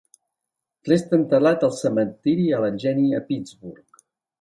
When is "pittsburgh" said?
3.33-4.05